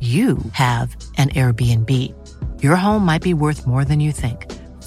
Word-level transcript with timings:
you 0.00 0.38
have 0.52 0.88
an 1.22 1.28
Airbnb. 1.40 1.90
Your 2.64 2.76
home 2.76 3.04
might 3.10 3.22
be 3.22 3.34
worth 3.34 3.66
more 3.66 3.84
than 3.84 4.00
you 4.00 4.12
think. 4.12 4.40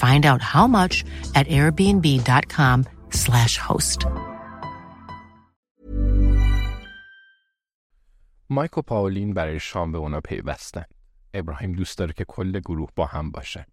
Find 0.05 0.25
out 0.25 0.41
how 0.53 0.65
much 0.79 0.95
at 1.39 1.45
airbnb.com/slash 1.47 3.57
host. 3.57 4.07
مایک 8.49 8.77
و 8.77 8.81
پاولین 8.81 9.33
برای 9.33 9.59
شام 9.59 9.91
به 9.91 9.97
اونا 9.97 10.21
پیوستن. 10.21 10.83
ابراهیم 11.33 11.73
دوست 11.73 11.97
داره 11.97 12.13
که 12.13 12.25
کل 12.25 12.59
گروه 12.59 12.89
با 12.95 13.05
هم 13.05 13.31
باشن. 13.31 13.65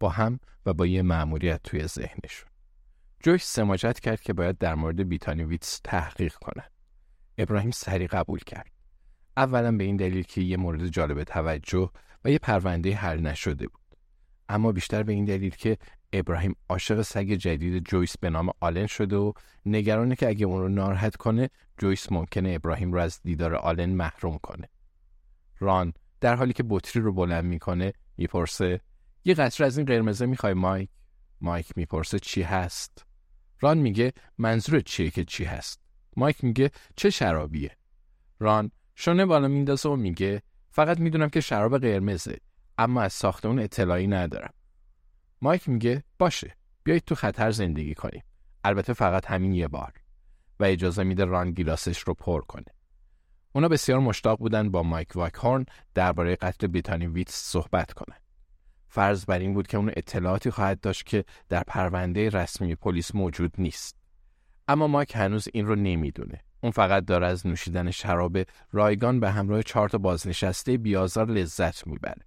با 0.00 0.08
هم 0.08 0.40
و 0.66 0.74
با 0.74 0.86
یه 0.86 1.02
مأموریت 1.02 1.60
توی 1.64 1.86
ذهنشون. 1.86 2.48
جوش 3.20 3.44
سماجت 3.44 4.00
کرد 4.00 4.20
که 4.20 4.32
باید 4.32 4.58
در 4.58 4.74
مورد 4.74 5.08
بیتانی 5.08 5.44
ویتس 5.44 5.80
تحقیق 5.84 6.34
کنن. 6.34 6.66
ابراهیم 7.38 7.70
سریع 7.70 8.06
قبول 8.06 8.38
کرد. 8.38 8.75
اولا 9.36 9.76
به 9.76 9.84
این 9.84 9.96
دلیل 9.96 10.22
که 10.22 10.40
یه 10.40 10.56
مورد 10.56 10.88
جالب 10.88 11.24
توجه 11.24 11.90
و 12.24 12.30
یه 12.30 12.38
پرونده 12.38 12.94
حل 12.94 13.20
نشده 13.20 13.68
بود. 13.68 13.80
اما 14.48 14.72
بیشتر 14.72 15.02
به 15.02 15.12
این 15.12 15.24
دلیل 15.24 15.54
که 15.54 15.78
ابراهیم 16.12 16.56
عاشق 16.68 17.02
سگ 17.02 17.32
جدید 17.32 17.84
جویس 17.84 18.18
به 18.18 18.30
نام 18.30 18.50
آلن 18.60 18.86
شده 18.86 19.16
و 19.16 19.32
نگرانه 19.66 20.16
که 20.16 20.28
اگه 20.28 20.46
اون 20.46 20.60
رو 20.60 20.68
ناراحت 20.68 21.16
کنه 21.16 21.50
جویس 21.78 22.12
ممکنه 22.12 22.50
ابراهیم 22.50 22.92
رو 22.92 23.00
از 23.00 23.20
دیدار 23.24 23.54
آلن 23.54 23.90
محروم 23.90 24.38
کنه. 24.42 24.68
ران 25.58 25.92
در 26.20 26.34
حالی 26.34 26.52
که 26.52 26.64
بطری 26.68 27.02
رو 27.02 27.12
بلند 27.12 27.44
می‌کنه 27.44 27.92
می‌پرسه 28.16 28.80
یه 29.24 29.34
قطره 29.34 29.66
از 29.66 29.78
این 29.78 29.86
قرمزه 29.86 30.26
می‌خوای 30.26 30.54
مایک؟ 30.54 30.90
مایک 31.40 31.72
می‌پرسه 31.76 32.18
چی 32.18 32.42
هست؟ 32.42 33.06
ران 33.60 33.78
میگه 33.78 34.12
منظور 34.38 34.80
چیه 34.80 35.10
که 35.10 35.24
چی 35.24 35.44
هست؟ 35.44 35.80
مایک 36.16 36.44
میگه 36.44 36.70
چه 36.96 37.10
شرابیه؟ 37.10 37.70
ران 38.38 38.70
شونه 38.98 39.26
بالا 39.26 39.48
میندازه 39.48 39.88
و 39.88 39.96
میگه 39.96 40.42
فقط 40.70 41.00
می‌دونم 41.00 41.28
که 41.28 41.40
شراب 41.40 41.78
قرمزه 41.78 42.38
اما 42.78 43.02
از 43.02 43.12
ساخت 43.12 43.46
اون 43.46 43.58
اطلاعی 43.58 44.06
ندارم. 44.06 44.52
مایک 45.42 45.68
میگه 45.68 46.04
باشه 46.18 46.56
بیایید 46.84 47.04
تو 47.04 47.14
خطر 47.14 47.50
زندگی 47.50 47.94
کنیم. 47.94 48.22
البته 48.64 48.92
فقط 48.92 49.26
همین 49.26 49.52
یه 49.52 49.68
بار 49.68 49.92
و 50.60 50.64
اجازه 50.64 51.04
میده 51.04 51.24
ران 51.24 51.50
گیلاسش 51.50 51.98
رو 51.98 52.14
پر 52.14 52.40
کنه. 52.40 52.64
اونا 53.52 53.68
بسیار 53.68 53.98
مشتاق 53.98 54.38
بودن 54.38 54.70
با 54.70 54.82
مایک 54.82 55.08
واکهورن 55.14 55.66
درباره 55.94 56.36
قتل 56.36 56.66
بیتانی 56.66 57.06
ویتس 57.06 57.34
صحبت 57.34 57.92
کنن. 57.92 58.16
فرض 58.88 59.24
بر 59.24 59.38
این 59.38 59.54
بود 59.54 59.66
که 59.66 59.76
اون 59.76 59.90
اطلاعاتی 59.96 60.50
خواهد 60.50 60.80
داشت 60.80 61.06
که 61.06 61.24
در 61.48 61.62
پرونده 61.66 62.28
رسمی 62.28 62.74
پلیس 62.74 63.14
موجود 63.14 63.52
نیست. 63.58 63.96
اما 64.68 64.86
مایک 64.86 65.16
هنوز 65.16 65.48
این 65.52 65.66
رو 65.66 65.74
نمی‌دونه. 65.74 66.45
اون 66.60 66.72
فقط 66.72 67.04
داره 67.04 67.26
از 67.26 67.46
نوشیدن 67.46 67.90
شراب 67.90 68.38
رایگان 68.72 69.20
به 69.20 69.30
همراه 69.30 69.62
چهار 69.62 69.88
تا 69.88 69.98
بازنشسته 69.98 70.76
بیازار 70.76 71.26
لذت 71.26 71.86
می‌بره. 71.86 72.22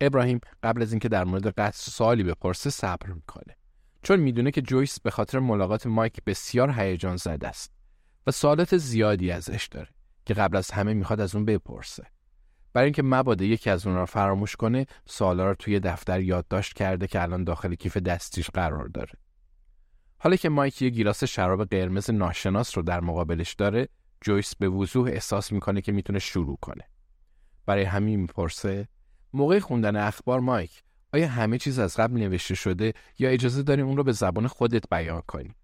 ابراهیم 0.00 0.40
قبل 0.62 0.82
از 0.82 0.92
اینکه 0.92 1.08
در 1.08 1.24
مورد 1.24 1.46
قتل 1.46 1.78
سوالی 1.78 2.22
بپرسه 2.22 2.70
صبر 2.70 3.06
می‌کنه. 3.06 3.56
چون 4.02 4.20
می‌دونه 4.20 4.50
که 4.50 4.62
جویس 4.62 5.00
به 5.00 5.10
خاطر 5.10 5.38
ملاقات 5.38 5.86
مایک 5.86 6.24
بسیار 6.26 6.70
هیجان 6.70 7.16
زده 7.16 7.48
است 7.48 7.72
و 8.26 8.30
سوالات 8.30 8.76
زیادی 8.76 9.30
ازش 9.30 9.68
داره 9.70 9.88
که 10.26 10.34
قبل 10.34 10.56
از 10.56 10.70
همه 10.70 10.94
می‌خواد 10.94 11.20
از 11.20 11.34
اون 11.34 11.44
بپرسه. 11.44 12.06
برای 12.72 12.86
اینکه 12.86 13.02
مبادا 13.02 13.44
یکی 13.44 13.70
از 13.70 13.86
اون 13.86 13.96
را 13.96 14.06
فراموش 14.06 14.56
کنه، 14.56 14.86
سوالا 15.06 15.48
رو 15.48 15.54
توی 15.54 15.80
دفتر 15.80 16.20
یادداشت 16.20 16.72
کرده 16.72 17.06
که 17.06 17.22
الان 17.22 17.44
داخل 17.44 17.74
کیف 17.74 17.96
دستیش 17.96 18.50
قرار 18.50 18.88
داره. 18.88 19.12
حالا 20.24 20.36
که 20.36 20.48
مایک 20.48 20.82
یه 20.82 20.90
گیلاس 20.90 21.24
شراب 21.24 21.64
قرمز 21.64 22.10
ناشناس 22.10 22.76
رو 22.76 22.82
در 22.82 23.00
مقابلش 23.00 23.54
داره 23.54 23.88
جویس 24.20 24.56
به 24.56 24.68
وضوح 24.68 25.08
احساس 25.08 25.52
می‌کنه 25.52 25.80
که 25.80 25.92
می‌تونه 25.92 26.18
شروع 26.18 26.58
کنه. 26.60 26.88
برای 27.66 27.82
همین 27.82 28.20
می‌پرسه 28.20 28.88
موقع 29.32 29.58
خوندن 29.58 29.96
اخبار 29.96 30.40
مایک 30.40 30.82
آیا 31.12 31.28
همه 31.28 31.58
چیز 31.58 31.78
از 31.78 31.96
قبل 31.96 32.16
نوشته 32.16 32.54
شده 32.54 32.92
یا 33.18 33.28
اجازه 33.28 33.62
داریم 33.62 33.86
اون 33.86 33.96
رو 33.96 34.04
به 34.04 34.12
زبان 34.12 34.46
خودت 34.46 34.88
بیان 34.90 35.22
کنی؟ 35.26 35.54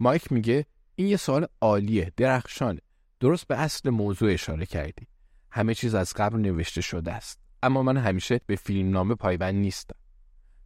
مایک 0.00 0.32
میگه 0.32 0.66
این 0.94 1.08
یه 1.08 1.16
سوال 1.16 1.46
عالیه 1.60 2.12
درخشانه. 2.16 2.80
درست 3.20 3.46
به 3.46 3.56
اصل 3.56 3.90
موضوع 3.90 4.32
اشاره 4.32 4.66
کردی. 4.66 5.06
همه 5.50 5.74
چیز 5.74 5.94
از 5.94 6.14
قبل 6.14 6.38
نوشته 6.38 6.80
شده 6.80 7.12
است 7.12 7.40
اما 7.62 7.82
من 7.82 7.96
همیشه 7.96 8.40
به 8.46 8.56
فیلم 8.56 8.90
نامه 8.90 9.14
پایبند 9.14 9.54
نیستم. 9.54 9.96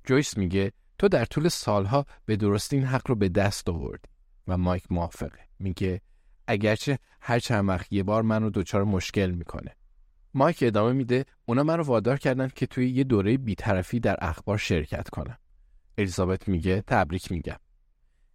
جویس 0.04 0.36
میگه 0.36 0.72
تو 1.00 1.08
در 1.08 1.24
طول 1.24 1.48
سالها 1.48 2.06
به 2.26 2.36
درستی 2.36 2.76
این 2.76 2.84
حق 2.84 3.02
رو 3.08 3.14
به 3.14 3.28
دست 3.28 3.68
آوردی 3.68 4.08
و 4.48 4.58
مایک 4.58 4.84
موافقه. 4.90 5.38
میگه 5.58 6.00
اگرچه 6.46 6.98
هر 7.20 7.38
چند 7.38 7.68
وقت 7.68 7.92
یه 7.92 8.02
بار 8.02 8.22
منو 8.22 8.50
دچار 8.50 8.84
مشکل 8.84 9.30
می‌کنه. 9.30 9.76
مایک 10.34 10.58
ادامه 10.62 10.92
میده 10.92 11.24
اونا 11.46 11.62
منو 11.62 11.82
وادار 11.82 12.18
کردن 12.18 12.48
که 12.48 12.66
توی 12.66 12.90
یه 12.90 13.04
دوره 13.04 13.36
بیطرفی 13.36 14.00
در 14.00 14.16
اخبار 14.18 14.58
شرکت 14.58 15.08
کنم. 15.08 15.38
الیزابت 15.98 16.48
میگه 16.48 16.82
تبریک 16.86 17.32
میگم. 17.32 17.58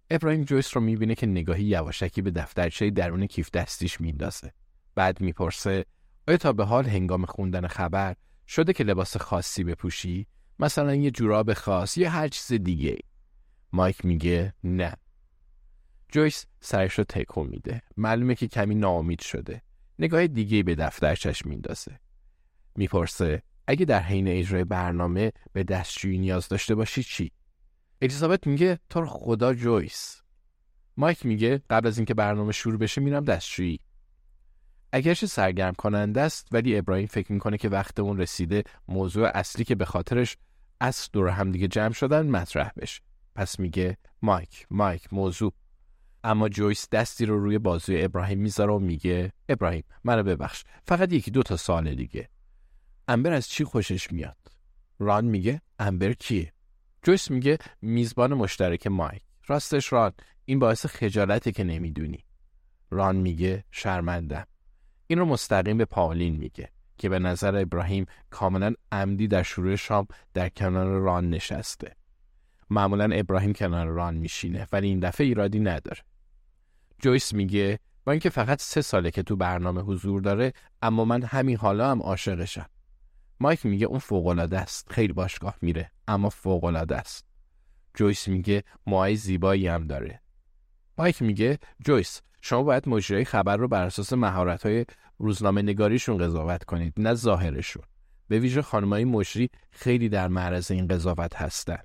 ابراهیم 0.09 0.44
جویس 0.44 0.78
رو 0.78 0.82
می‌بینه 0.84 1.16
که 1.16 1.28
نگاهی 1.28 1.64
یواشکی 1.64 2.22
به 2.22 2.32
دفترچه 2.32 2.90
درون 2.90 3.26
کیف 3.28 3.52
دستیش 3.52 4.02
میندازه. 4.02 4.53
بعد 4.96 5.22
می‌پرسه 5.22 5.86
آیا 6.28 6.38
تا 6.38 6.53
به 6.53 6.66
حال 6.66 6.86
هنگام 6.86 7.26
خوندن 7.26 7.68
خبر 7.68 8.16
شده 8.47 8.73
که 8.73 8.84
لباس 8.84 9.18
خاصی 9.18 9.64
بپوشی؟ 9.64 10.28
مثلا 10.59 10.96
یه 10.96 11.11
جوراب 11.11 11.53
خاص 11.53 11.97
یا 11.97 12.09
هر 12.09 12.28
چیز 12.28 12.61
دیگه 12.61 12.97
مایک 13.73 14.05
میگه 14.05 14.53
نه. 14.63 14.93
جویس 16.09 16.46
سرش 16.59 16.93
رو 16.93 17.03
تکون 17.03 17.47
میده. 17.47 17.81
معلومه 17.97 18.35
که 18.35 18.47
کمی 18.47 18.75
ناامید 18.75 19.22
شده. 19.22 19.61
نگاه 19.99 20.28
دیگه 20.28 20.63
به 20.63 20.75
دفترچش 20.75 21.46
میندازه. 21.46 21.99
می‌پرسه 22.75 23.41
اگه 23.67 23.85
در 23.85 24.02
حین 24.02 24.28
اجرای 24.28 24.63
برنامه 24.63 25.31
به 25.53 25.63
دستشویی 25.63 26.17
نیاز 26.17 26.47
داشته 26.47 26.75
باشی 26.75 27.03
چی؟ 27.03 27.31
الیزابت 28.01 28.47
میگه 28.47 28.79
تو 28.90 29.05
خدا 29.05 29.53
جویس. 29.53 30.22
مایک 30.97 31.25
میگه 31.25 31.61
قبل 31.69 31.87
از 31.87 31.97
اینکه 31.97 32.13
برنامه 32.13 32.51
شروع 32.51 32.78
بشه 32.78 33.01
میرم 33.01 33.23
دستشویی. 33.23 33.79
اگرچه 34.96 35.28
سرگرم 35.28 35.74
کننده 35.74 36.22
است 36.22 36.47
ولی 36.52 36.78
ابراهیم 36.78 37.08
فکر 37.08 37.32
می‌کنه 37.32 37.58
که 37.58 37.70
وقت 37.70 38.00
اون 38.00 38.18
رسیده 38.18 38.64
موضوع 38.88 39.32
اصلی 39.34 39.66
که 39.66 39.76
به 39.76 39.86
خاطرش 39.86 40.38
از 40.80 41.09
دور 41.14 41.28
هم 41.28 41.52
دیگه 41.52 41.68
جمع 41.68 41.94
شدن 41.94 42.28
مطرح 42.28 42.72
بشه. 42.78 43.02
پس 43.36 43.59
میگه 43.59 43.97
مایک 44.22 44.68
مایک 44.72 45.14
موضوع. 45.14 45.53
اما 46.24 46.50
جویس 46.50 46.90
دستی 46.90 47.26
رو 47.26 47.40
روی 47.40 47.58
بازوی 47.58 48.03
ابراهیم 48.03 48.40
می‌ذاره 48.40 48.74
و 48.74 48.80
میگه 48.80 49.32
ابراهیم 49.50 49.84
منو 50.03 50.24
ببخش. 50.24 50.64
فقط 50.84 51.14
یکی 51.14 51.32
دو 51.32 51.44
تا 51.44 51.58
سال 51.58 51.96
دیگه. 51.96 52.30
امبر 53.08 53.34
از 53.34 53.47
چی 53.47 53.64
خوشش 53.64 54.12
میاد؟ 54.12 54.38
ران 55.00 55.26
میگه 55.26 55.62
امبر 55.80 56.14
کیه؟ 56.14 56.53
جویس 57.03 57.32
میگه 57.32 57.58
میزبان 57.82 58.34
مشترک 58.34 58.88
مایک. 58.88 59.22
راستش 59.47 59.94
ران. 59.94 60.12
این 60.46 60.59
باعث 60.59 60.86
خجالته 60.86 61.52
که 61.52 61.64
نمی‌دونی. 61.64 62.26
ران 62.90 63.16
میگه 63.16 63.64
شرمندم. 63.72 64.47
این 65.07 65.19
رو 65.19 65.25
مستقیم 65.25 65.78
به 65.78 65.85
پاولین 65.85 66.35
میگه 66.35 66.69
که 66.97 67.09
به 67.09 67.19
نظر 67.19 67.55
ابراهیم 67.55 68.05
کاملا 68.29 68.73
عمدی 68.91 69.28
در 69.28 69.43
شروع 69.43 69.75
شام 69.75 70.07
در 70.34 70.49
کنار 70.49 70.87
ران 70.87 71.29
نشسته. 71.29 71.96
معمولا 72.69 73.09
ابراهیم 73.13 73.53
کنار 73.53 73.87
ران 73.87 74.16
میشینه 74.16 74.67
ولی 74.72 74.87
این 74.87 74.99
دفعه 74.99 75.28
ایرادی 75.28 75.59
نداره. 75.59 76.02
جویس 76.99 77.34
میگه 77.34 77.79
با 78.05 78.11
اینکه 78.11 78.29
فقط 78.29 78.61
سه 78.61 78.81
ساله 78.81 79.11
که 79.11 79.23
تو 79.23 79.35
برنامه 79.35 79.81
حضور 79.81 80.22
داره 80.22 80.53
اما 80.81 81.05
من 81.05 81.23
همین 81.23 81.58
حالا 81.58 81.91
هم 81.91 82.01
عاشقشم. 82.01 82.69
مایک 83.40 83.66
میگه 83.66 83.85
اون 83.85 83.99
فوقالعاده 83.99 84.59
است. 84.59 84.91
خیلی 84.91 85.13
باشگاه 85.13 85.58
میره 85.61 85.91
اما 86.08 86.29
فوقالعاده 86.29 86.96
است. 86.96 87.25
جویس 87.93 88.28
میگه 88.28 88.63
موهای 88.87 89.16
زیبایی 89.16 89.67
هم 89.67 89.87
داره. 89.87 90.22
مایک 90.97 91.22
میگه 91.22 91.59
جویس 91.85 92.22
شما 92.47 92.64
باید 92.64 92.90
مجری 92.90 93.26
خبر 93.26 93.58
رو 93.58 93.68
بر 93.68 93.84
اساس 93.84 94.14
مهارت‌های 94.14 94.86
روزنامه 95.18 95.62
نگاریشون 95.62 96.18
قضاوت 96.18 96.64
کنید 96.64 96.94
نه 96.97 97.14
ظاهرشون. 97.14 97.84
به 98.28 98.40
ویژه 98.40 98.62
خانمای 98.62 99.06
مجری 99.06 99.50
خیلی 99.72 100.09
در 100.09 100.28
معرض 100.28 100.72
این 100.72 100.88
قضاوت 100.88 101.36
هستن. 101.36 101.80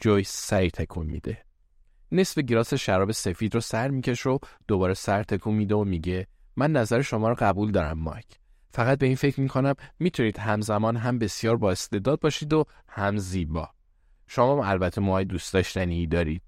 جویس 0.00 0.30
سری 0.30 0.70
تکون 0.70 1.06
میده. 1.06 1.42
نصف 2.12 2.38
گیلاس 2.38 2.74
شراب 2.74 3.12
سفید 3.12 3.54
رو 3.54 3.60
سر 3.60 3.88
می‌کشه 3.88 4.30
و 4.30 4.38
دوباره 4.68 4.94
سر 4.94 5.22
تکون 5.22 5.54
میده 5.54 5.74
و 5.74 5.84
میگه 5.84 6.26
من 6.56 6.72
نظر 6.72 7.02
شما 7.02 7.28
رو 7.28 7.36
قبول 7.38 7.70
دارم 7.70 7.98
مایک. 7.98 8.26
فقط 8.70 8.98
به 8.98 9.06
این 9.06 9.16
فکر 9.16 9.40
می‌کنم 9.40 9.74
می‌تونید 9.98 10.38
همزمان 10.38 10.96
هم 10.96 11.18
بسیار 11.18 11.56
با 11.56 11.70
استعداد 11.70 12.20
باشید 12.20 12.52
و 12.52 12.64
هم 12.88 13.16
زیبا. 13.16 13.68
شما 14.26 14.52
هم 14.52 14.70
البته 14.70 15.00
موهای 15.00 15.24
دوست 15.24 15.52
داشتنی 15.52 16.06
دارید. 16.06 16.42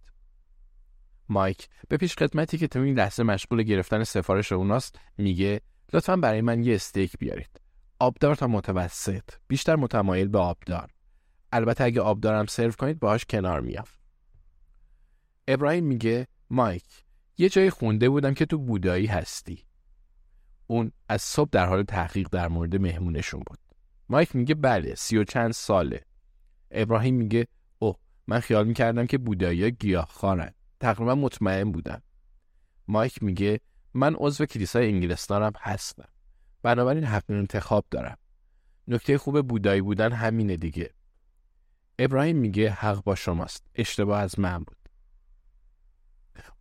مایک. 1.31 1.69
به 1.89 1.97
پیش 1.97 2.17
خدمتی 2.17 2.59
که 2.59 2.69
تو 2.69 2.79
این 2.79 2.99
لحظه 2.99 3.23
مشغول 3.23 3.63
گرفتن 3.63 4.05
سفارش 4.05 4.53
اوناست 4.53 4.99
میگه 5.19 5.61
لطفا 5.93 6.17
برای 6.17 6.41
من 6.41 6.65
یه 6.65 6.75
استیک 6.75 7.19
بیارید. 7.19 7.61
آبدار 7.99 8.35
تا 8.35 8.47
متوسط. 8.47 9.23
بیشتر 9.49 9.77
متمایل 9.77 10.29
به 10.29 10.39
آبدار. 10.39 10.91
البته 11.53 11.85
اگه 11.85 12.01
آبدارم 12.01 12.47
سرو 12.47 12.73
کنید 12.73 13.01
باهاش 13.01 13.25
کنار 13.25 13.61
میام 13.61 13.85
ابراهیم 15.49 15.85
میگه 15.85 16.27
مایک 16.51 17.05
یه 17.39 17.49
جای 17.49 17.71
خونده 17.71 18.09
بودم 18.09 18.35
که 18.35 18.47
تو 18.47 18.59
بودایی 18.59 19.07
هستی. 19.07 19.65
اون 20.67 20.93
از 21.09 21.23
صبح 21.23 21.49
در 21.53 21.67
حال 21.67 21.83
تحقیق 21.83 22.29
در 22.29 22.49
مورد 22.49 22.77
مهمونشون 22.77 23.43
بود. 23.47 23.59
مایک 24.09 24.37
میگه 24.37 24.55
بله 24.55 24.95
سی 24.95 25.17
و 25.17 25.25
چند 25.25 25.53
ساله. 25.53 26.05
ابراهیم 26.71 27.15
میگه 27.15 27.47
اوه 27.79 27.97
من 28.27 28.41
خیال 28.41 28.67
می‌کردم 28.67 29.07
که 29.07 29.19
بودایی 29.19 29.71
گیاه 29.71 30.07
خارن 30.07 30.53
تقریبا 30.81 31.15
مطمئن 31.15 31.73
بودم. 31.73 32.03
مایک 32.89 33.23
میگه 33.23 33.61
من 33.95 34.15
عضو 34.15 34.47
کلیسای 34.47 34.89
انگلستانم 34.89 35.53
هستم. 35.59 36.09
بنابراین 36.63 37.05
حق 37.05 37.25
انتخاب 37.29 37.85
دارم. 37.91 38.17
نکته 38.89 39.19
خوب 39.19 39.49
بودایی 39.49 39.81
بودن 39.81 40.13
همینه 40.13 40.57
دیگه. 40.57 40.91
ابراهیم 41.99 42.37
میگه 42.37 42.71
حق 42.71 43.05
با 43.05 43.15
شماست. 43.15 43.67
اشتباه 43.75 44.21
از 44.21 44.39
من 44.39 44.59
بود. 44.59 44.77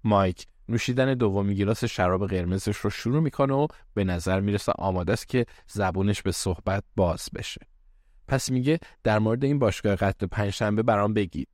مایک 0.03 0.47
نوشیدن 0.69 1.13
دومی 1.13 1.55
گیلاس 1.55 1.83
شراب 1.83 2.27
قرمزش 2.27 2.77
رو 2.77 2.89
شروع 2.89 3.21
می‌کنه 3.21 3.53
و 3.53 3.67
به 3.93 4.03
نظر 4.03 4.39
می‌رسه 4.39 4.71
آماده 4.71 5.13
است 5.13 5.27
که 5.27 5.45
زبونش 5.67 6.21
به 6.21 6.31
صحبت 6.31 6.83
باز 6.95 7.29
بشه. 7.33 7.61
پس 8.27 8.51
میگه 8.51 8.79
در 9.03 9.19
مورد 9.19 9.43
این 9.43 9.59
باشگاه 9.59 9.95
قتل 9.95 10.27
پنجشنبه 10.27 10.83
برام 10.83 11.13
بگید. 11.13 11.47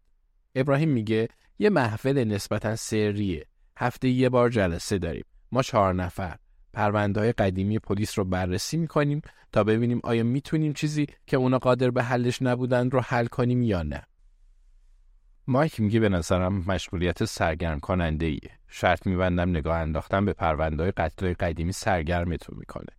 ابراهیم 0.56 0.90
میگه 0.90 1.28
یه 1.60 1.70
محفل 1.70 2.24
نسبتا 2.24 2.76
سریه 2.76 3.46
هفته 3.78 4.08
یه 4.10 4.30
بار 4.30 4.50
جلسه 4.50 4.98
داریم 4.98 5.26
ما 5.52 5.62
چهار 5.62 5.94
نفر 5.94 6.36
پرونده 6.74 7.20
های 7.20 7.32
قدیمی 7.32 7.80
پلیس 7.80 8.20
رو 8.20 8.26
بررسی 8.26 8.78
می‌کنیم 8.78 9.22
تا 9.52 9.64
ببینیم 9.64 10.00
آیا 10.04 10.24
می‌تونیم 10.24 10.74
چیزی 10.74 11.08
که 11.28 11.38
اونا 11.38 11.58
قادر 11.58 11.92
به 11.92 12.04
حلش 12.04 12.42
نبودن 12.42 12.90
رو 12.90 13.02
حل 13.02 13.26
کنیم 13.26 13.62
یا 13.62 13.84
نه 13.84 14.04
مایک 15.48 15.80
میگه 15.80 16.00
به 16.00 16.10
نظرم 16.10 16.64
مشغولیت 16.68 17.26
سرگرم 17.26 17.80
کننده 17.80 18.26
ایه. 18.26 18.52
شرط 18.68 19.08
میبندم 19.08 19.50
نگاه 19.50 19.78
انداختن 19.78 20.26
به 20.26 20.34
پرونده 20.34 20.84
های 20.84 20.92
قتل 20.92 21.34
قدیمی 21.34 21.72
سرگرمتون 21.72 22.58
می‌کنه. 22.58 22.92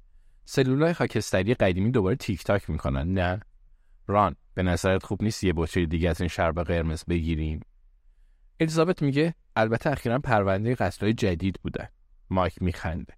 سلولای 0.44 0.92
خاکستری 0.92 1.54
قدیمی 1.54 1.90
دوباره 1.90 2.16
تیک 2.16 2.44
تاک 2.44 2.70
می‌کنن 2.70 3.12
نه؟ 3.12 3.40
ران 4.06 4.36
به 4.54 4.62
نظرت 4.62 5.02
خوب 5.02 5.22
نیست 5.22 5.44
یه 5.44 5.52
بطری 5.56 5.86
دیگه 5.86 6.10
از 6.10 6.20
این 6.20 6.28
شرب 6.28 6.62
قرمز 6.62 7.04
بگیریم؟ 7.04 7.60
الیزابت 8.60 9.02
میگه 9.02 9.34
البته 9.56 9.90
اخیرا 9.90 10.18
پرونده 10.18 10.74
قتل 10.74 11.12
جدید 11.12 11.60
بودن. 11.62 11.88
مایک 12.30 12.62
میخنده. 12.62 13.14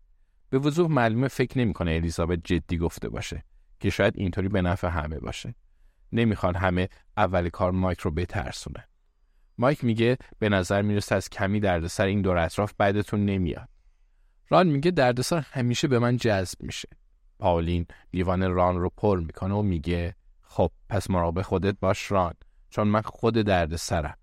به 0.50 0.58
وضوح 0.58 0.90
معلومه 0.90 1.29
فکر 1.29 1.58
نمی‌کنه 1.58 1.90
الیزابت 1.90 2.38
جدی 2.44 2.79
گفته 2.79 3.08
باشه 3.08 3.44
که 3.81 3.90
شاید 3.90 4.14
اینطوری 4.17 4.49
به 4.49 4.62
نفع 4.62 4.88
همه 4.88 5.19
باشه. 5.19 5.55
نمی‌خوان 6.12 6.56
همه 6.56 6.88
اول 7.17 7.49
کار 7.49 7.73
مایک 7.73 8.00
رو 8.00 8.11
بترسونه. 8.11 8.88
مایک 9.58 9.85
میگه 9.85 10.17
به 10.38 10.49
نظر 10.49 10.82
می‌رسه 10.82 11.14
از 11.14 11.31
کمی 11.31 11.61
دردسر 11.61 12.06
این 12.06 12.23
دور 12.23 12.38
اطراف 12.38 12.73
بعدتون 12.79 13.25
نمیاد. 13.25 13.69
ران 14.49 14.67
میگه 14.67 14.91
دردسر 14.91 15.46
همیشه 15.50 15.88
به 15.88 15.99
من 15.99 16.17
جذب 16.17 16.62
میشه. 16.62 16.88
پاولین 17.38 17.87
لیوان 18.12 18.52
ران 18.52 18.79
رو 18.79 18.91
پر 18.96 19.20
می‌کنه 19.20 19.55
و 19.55 19.62
میگه 19.62 20.14
خب 20.41 20.70
پس 20.88 21.11
مراقب 21.11 21.43
خودت 21.43 21.76
باش 21.81 22.11
ران 22.11 22.34
چون 22.70 22.88
من 22.88 23.02
خود 23.02 23.34
دردسرم. 23.34 24.17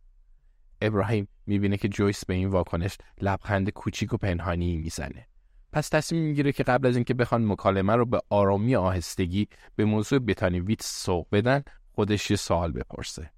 ابراهیم 0.82 1.28
می‌بینه 1.46 1.78
که 1.78 1.88
جویس 1.88 2.26
به 2.26 2.34
این 2.34 2.48
واکنش 2.48 2.98
لبخند 3.22 3.70
کوچیک 3.70 4.14
و 4.14 4.18
پنهانی 4.18 4.78
می‌زنه. 4.78 5.28
پس 5.72 5.90
تصمیم 5.90 6.24
می‌گیره 6.24 6.52
که 6.52 6.64
قبل 6.64 6.88
از 6.88 6.96
اینکه 6.96 7.14
بخوان 7.14 7.46
مکالمه 7.46 7.96
رو 7.96 8.06
به 8.06 8.22
آرامی 8.30 8.76
آهستگی 8.76 9.48
به 9.76 9.86
موضوع 9.86 10.20
بتانی 10.20 10.60
ویت 10.60 10.84
سوق 10.84 11.28
بدن 11.32 11.64
خودش 11.92 12.32
یه 12.32 12.38
سوال 12.38 12.72
بپرسه. 12.72 13.32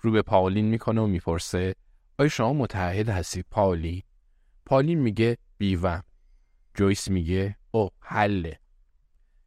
رو 0.00 0.10
به 0.10 0.22
پاولین 0.22 0.64
می‌کنه 0.64 1.00
و 1.00 1.06
می‌پرسه 1.06 1.74
آیا 2.18 2.28
شما 2.28 2.52
متعهد 2.52 3.08
هستید 3.08 3.46
پاولی؟ 3.50 4.04
پاولین 4.66 4.98
میگه 5.00 5.36
بیوم. 5.58 6.02
جویس 6.74 7.08
میگه 7.08 7.56
او 7.70 7.88
حله. 8.00 8.58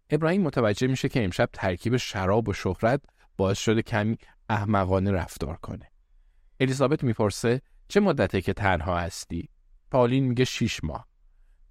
ابراهیم 0.10 0.42
متوجه 0.42 0.88
میشه 0.88 1.10
که 1.10 1.24
امشب 1.24 1.50
ترکیب 1.54 1.98
شراب 1.98 2.50
و 2.50 2.54
شهرت 2.54 3.02
باعث 3.38 3.60
شده 3.60 3.82
کمی 3.82 4.18
احمقانه 4.50 5.12
رفتار 5.12 5.56
کنه. 5.56 5.93
الیزابت 6.64 7.04
می‌پرسه 7.04 7.62
چه 7.88 8.00
مدته 8.00 8.42
که 8.42 8.54
تنها 8.54 9.00
هستی؟ 9.00 9.50
پاولین 9.92 10.24
میگه 10.24 10.46
شیش 10.46 10.84
ماه. 10.84 11.08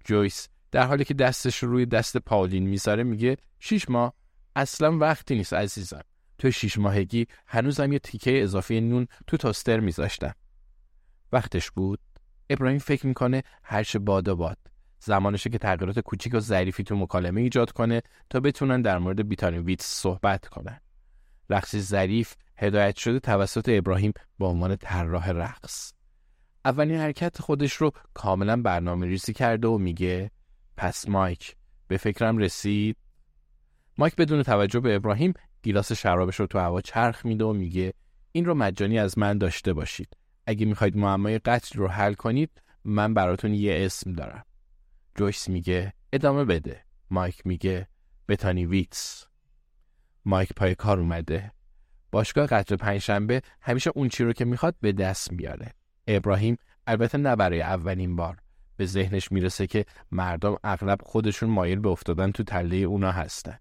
جویس 0.05 0.47
در 0.71 0.87
حالی 0.87 1.05
که 1.05 1.13
دستش 1.13 1.63
روی 1.63 1.85
دست 1.85 2.17
پاولین 2.17 2.67
می‌ذاره 2.67 3.03
میگه 3.03 3.37
شیش 3.59 3.89
ماه 3.89 4.13
اصلا 4.55 4.97
وقتی 4.97 5.35
نیست 5.35 5.53
عزیزم. 5.53 6.01
تو 6.37 6.51
شیش 6.51 6.77
ماهگی 6.77 7.27
هنوزم 7.47 7.93
یه 7.93 7.99
تیکه 7.99 8.43
اضافه 8.43 8.79
نون 8.79 9.07
تو 9.27 9.37
توستر 9.37 9.79
میذاشتم. 9.79 10.33
وقتش 11.31 11.71
بود. 11.71 11.99
ابراهیم 12.49 12.79
فکر 12.79 13.07
می‌کنه 13.07 13.43
هرچه 13.63 13.99
باد 13.99 14.27
و 14.27 14.35
باد. 14.35 14.57
زمانشه 14.99 15.49
که 15.49 15.57
تغییرات 15.57 15.99
کوچیک 15.99 16.33
و 16.33 16.39
ظریفی 16.39 16.83
تو 16.83 16.95
مکالمه 16.95 17.41
ایجاد 17.41 17.71
کنه 17.71 18.01
تا 18.29 18.39
بتونن 18.39 18.81
در 18.81 18.97
مورد 18.97 19.27
بیتانویتس 19.29 19.85
صحبت 19.85 20.47
کنن. 20.47 20.79
رقصی 21.49 21.81
ظریف 21.81 22.35
هدایت 22.57 22.95
شده 22.95 23.19
توسط 23.19 23.69
ابراهیم 23.69 24.13
به 24.39 24.45
عنوان 24.45 24.75
طراح 24.75 25.29
رقص. 25.29 25.93
اولین 26.65 26.97
حرکت 26.97 27.41
خودش 27.41 27.73
رو 27.73 27.91
کاملا 28.13 28.61
برنامه 28.61 29.07
ریزی 29.07 29.33
کرده 29.33 29.67
و 29.67 29.77
میگه 29.77 30.31
پس 30.77 31.09
مایک 31.09 31.55
به 31.87 31.97
فکرم 31.97 32.37
رسید. 32.37 32.97
مایک 33.97 34.15
بدون 34.15 34.43
توجه 34.43 34.79
به 34.79 34.95
ابراهیم 34.95 35.33
گیلاس 35.63 35.91
شرابش 35.91 36.39
رو 36.39 36.47
تو 36.47 36.59
هوا 36.59 36.81
چرخ 36.81 37.25
میده 37.25 37.45
و 37.45 37.53
میگه 37.53 37.93
این 38.31 38.45
رو 38.45 38.53
مجانی 38.53 38.99
از 38.99 39.17
من 39.17 39.37
داشته 39.37 39.73
باشید. 39.73 40.17
اگه 40.47 40.65
می‌خواید 40.65 40.97
معمای 40.97 41.39
قتل 41.39 41.79
رو 41.79 41.87
حل 41.87 42.13
کنید 42.13 42.61
من 42.83 43.13
براتون 43.13 43.53
یه 43.53 43.85
اسم 43.85 44.13
دارم. 44.13 44.45
جویس 45.15 45.49
میگه 45.49 45.93
ادامه 46.13 46.45
بده. 46.45 46.85
مایک 47.09 47.47
میگه 47.47 47.87
بتانی 48.27 48.65
ویتس. 48.65 49.25
مایک 50.25 50.53
پای 50.53 50.75
کار 50.75 50.99
اومده. 50.99 51.51
باشگاه 52.13 52.47
قتل 52.47 52.75
پنجشنبه 52.75 53.41
همیشه 53.61 53.91
اون 53.95 54.09
چی 54.09 54.23
رو 54.23 54.33
که 54.33 54.45
می‌خواد 54.45 54.75
به 54.81 54.91
دست 54.91 55.31
میاره. 55.31 55.73
ابراهیم 56.07 56.57
البته 56.87 57.17
نه 57.17 57.35
برای 57.35 57.61
اولین 57.61 58.15
بار. 58.15 58.37
به 58.77 58.85
ذهنش 58.85 59.31
می‌رسه 59.31 59.67
که 59.67 59.85
مردم 60.11 60.57
اغلب 60.63 61.01
خودشون 61.03 61.49
مایل 61.49 61.79
به 61.79 61.89
افتادن 61.89 62.31
تو 62.31 62.43
تله 62.43 62.75
اونا 62.75 63.11
هستن. 63.11 63.57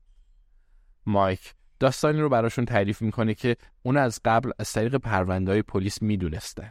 مایک 1.06 1.54
داستانی 1.80 2.21
رو 2.21 2.28
براشون 2.28 2.64
تعریف 2.64 3.02
می‌کنه 3.02 3.35
که 3.35 3.56
اون 3.82 3.97
از 3.97 4.21
قبل 4.25 4.50
از 4.59 4.73
طریق 4.73 4.97
پروندهای 4.97 5.62
پلیس 5.62 6.02
می‌دونستن. 6.02 6.71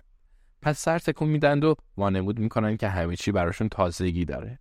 پس 0.61 0.79
سر 0.79 0.99
تکون 0.99 1.29
میدند 1.29 1.63
و 1.63 1.75
وانمود 1.97 2.39
می‌کنن 2.39 2.77
که 2.77 2.87
همه 2.87 3.15
چی 3.15 3.31
براشون 3.31 3.69
تازگی 3.69 4.25
داره. 4.25 4.59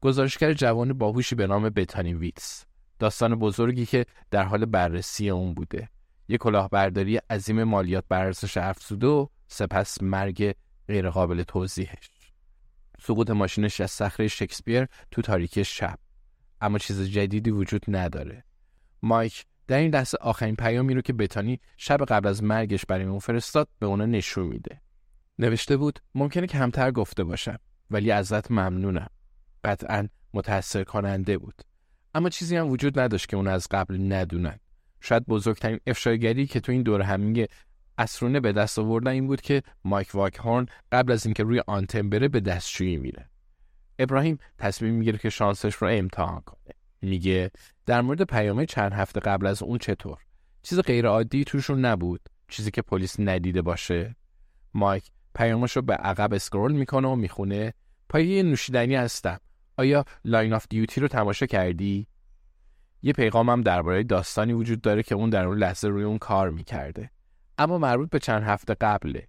گزارشگر 0.00 0.52
جوان 0.52 0.92
باهوشی 0.92 1.34
به 1.34 1.46
نام 1.46 1.70
بتانی 1.70 2.14
ویتس. 2.14 2.64
داستان 2.98 3.34
بزرگی 3.34 3.86
که 3.86 4.06
در 4.30 4.42
حال 4.42 4.64
بررسی 4.64 5.30
اون 5.30 5.54
بوده. 5.54 5.88
یک 6.32 6.40
کلاهبرداری 6.40 7.16
عظیم 7.16 7.64
مالیات 7.64 8.04
بر 8.08 8.26
ارزش 8.26 8.56
افزوده 8.56 9.06
و 9.06 9.26
سپس 9.48 10.02
مرگ 10.02 10.54
غیرقابل 10.88 11.42
توضیحش. 11.42 12.10
سقوط 13.00 13.30
ماشینش 13.30 13.80
از 13.80 13.90
صخره 13.90 14.28
شکسپیر 14.28 14.86
تو 15.10 15.22
تاریکی 15.22 15.64
شب. 15.64 15.98
اما 16.60 16.78
چیز 16.78 17.02
جدیدی 17.02 17.50
وجود 17.50 17.84
نداره. 17.88 18.44
مایک 19.02 19.44
در 19.66 19.76
این 19.76 19.94
لحظه 19.94 20.18
آخرین 20.20 20.56
پیامی 20.56 20.94
رو 20.94 21.00
که 21.00 21.12
بتانی 21.12 21.60
شب 21.76 22.04
قبل 22.04 22.28
از 22.28 22.42
مرگش 22.42 22.86
برای 22.86 23.04
اون 23.04 23.18
فرستاد 23.18 23.68
به 23.78 23.86
اونا 23.86 24.06
نشون 24.06 24.46
میده. 24.46 24.80
نوشته 25.38 25.76
بود 25.76 25.98
ممکنه 26.14 26.46
کمتر 26.46 26.90
گفته 26.90 27.24
باشم 27.24 27.58
ولی 27.90 28.10
ازت 28.10 28.50
ممنونم. 28.50 29.08
قطعا 29.64 30.08
متأثر 30.34 30.84
کننده 30.84 31.38
بود. 31.38 31.62
اما 32.14 32.28
چیزی 32.28 32.56
هم 32.56 32.68
وجود 32.68 32.98
نداشت 32.98 33.28
که 33.28 33.36
اون 33.36 33.48
از 33.48 33.66
قبل 33.70 34.12
ندونن. 34.12 34.58
شاید 35.02 35.26
بزرگترین 35.26 35.80
افشاگری 35.86 36.46
که 36.46 36.60
تو 36.60 36.72
این 36.72 36.82
دور 36.82 37.02
همینگ 37.02 37.46
اسرونه 37.98 38.40
به 38.40 38.52
دست 38.52 38.78
آوردن 38.78 39.10
این 39.10 39.26
بود 39.26 39.40
که 39.40 39.62
مایک 39.84 40.14
واکهورن 40.14 40.66
قبل 40.92 41.12
از 41.12 41.26
اینکه 41.26 41.42
روی 41.42 41.62
آنتن 41.66 42.10
بره 42.10 42.28
به 42.28 42.40
دستشویی 42.40 42.96
میره. 42.96 43.30
ابراهیم 43.98 44.38
تصمیم 44.58 44.94
می‌گیره 44.94 45.18
که 45.18 45.30
شانسش 45.30 45.74
رو 45.74 45.88
امتحان 45.88 46.40
کنه. 46.40 46.74
میگه 47.02 47.50
در 47.86 48.00
مورد 48.00 48.22
پیامه 48.22 48.66
چند 48.66 48.92
هفته 48.92 49.20
قبل 49.20 49.46
از 49.46 49.62
اون 49.62 49.78
چطور؟ 49.78 50.18
چیز 50.62 50.80
غیر 50.80 51.06
عادی 51.06 51.44
توشون 51.44 51.84
نبود. 51.84 52.20
چیزی 52.48 52.70
که 52.70 52.82
پلیس 52.82 53.20
ندیده 53.20 53.62
باشه. 53.62 54.16
مایک 54.74 55.04
پیامش 55.34 55.76
رو 55.76 55.82
به 55.82 55.94
عقب 55.94 56.34
scroll 56.34 56.72
می‌کنه 56.72 57.08
و 57.08 57.16
می‌خونه. 57.16 57.74
پایه 58.08 58.42
نوشیدنی 58.42 58.94
هستم. 58.94 59.38
آیا 59.76 60.04
Line 60.24 60.52
of 60.52 60.66
Duty 60.70 61.00
رو 61.00 61.08
تماشا 61.08 61.46
کردی؟ 61.46 62.06
یه 63.02 63.12
پیغامم 63.12 63.60
درباره 63.60 64.02
داستانی 64.02 64.52
وجود 64.52 64.80
داره 64.80 65.02
که 65.02 65.14
اون 65.14 65.30
در 65.30 65.44
اون 65.44 65.58
لحظه 65.58 65.88
روی 65.88 66.04
اون 66.04 66.18
کار 66.18 66.50
می‌کرده. 66.50 67.10
اما 67.58 67.78
مربوط 67.78 68.10
به 68.10 68.18
چند 68.18 68.42
هفته 68.42 68.74
قبله. 68.74 69.28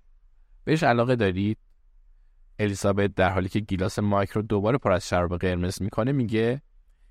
بهش 0.63 0.83
علاقه 0.83 1.15
دارید؟ 1.15 1.57
الیزابت 2.59 3.15
در 3.15 3.29
حالی 3.29 3.49
که 3.49 3.59
گیلاس 3.59 3.99
مایک 3.99 4.29
رو 4.29 4.41
دوباره 4.41 4.77
پر 4.77 4.91
از 4.91 5.07
شراب 5.07 5.37
قرمز 5.37 5.81
می‌کنه 5.81 6.11
میگه 6.11 6.61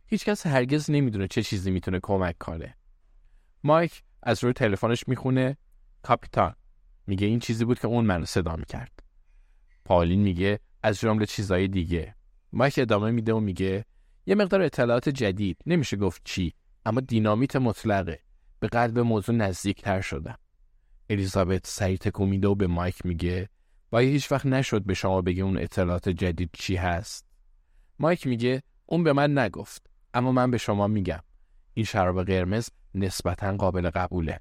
هیچکس 0.06 0.46
هرگز 0.46 0.90
نمی‌دونه 0.90 1.28
چه 1.28 1.42
چیزی 1.42 1.70
می‌تونه 1.70 2.00
کمک 2.02 2.38
کنه. 2.38 2.76
مایک 3.64 4.02
از 4.22 4.44
روی 4.44 4.52
تلفنش 4.52 5.08
می‌خونه 5.08 5.56
کاپیتان. 6.02 6.54
میگه 7.06 7.26
این 7.26 7.38
چیزی 7.38 7.64
بود 7.64 7.78
که 7.78 7.86
اون 7.88 8.04
منو 8.04 8.24
صدا 8.24 8.56
می‌کرد. 8.56 9.02
پالین 9.84 10.22
میگه 10.22 10.60
از 10.82 11.00
جمله 11.00 11.26
چیزای 11.26 11.68
دیگه. 11.68 12.14
مایک 12.52 12.78
ادامه 12.78 13.10
میده 13.10 13.32
و 13.32 13.40
میگه 13.40 13.84
یه 14.26 14.34
مقدار 14.34 14.62
اطلاعات 14.62 15.08
جدید. 15.08 15.56
نمیشه 15.66 15.96
گفت 15.96 16.22
چی 16.24 16.54
اما 16.86 17.00
دینامیت 17.00 17.56
مطلقه. 17.56 18.18
به 18.60 18.68
قلب 18.68 18.98
موضوع 18.98 19.34
نزدیکتر 19.34 20.00
شدم. 20.00 20.38
الیزابت 21.10 21.66
سری 21.66 21.98
تکون 21.98 22.28
میده 22.28 22.48
و 22.48 22.54
به 22.54 22.66
مایک 22.66 23.06
میگه 23.06 23.48
وای 23.92 24.06
هیچ 24.06 24.32
وقت 24.32 24.46
نشد 24.46 24.82
به 24.84 24.94
شما 24.94 25.22
بگه 25.22 25.42
اون 25.42 25.58
اطلاعات 25.58 26.08
جدید 26.08 26.50
چی 26.52 26.76
هست. 26.76 27.26
مایک 27.98 28.26
میگه 28.26 28.62
اون 28.86 29.04
به 29.04 29.12
من 29.12 29.38
نگفت 29.38 29.90
اما 30.14 30.32
من 30.32 30.50
به 30.50 30.58
شما 30.58 30.86
میگم. 30.86 31.20
این 31.74 31.86
شراب 31.86 32.24
قرمز 32.24 32.68
نسبتا 32.94 33.56
قابل 33.56 33.90
قبوله. 33.90 34.40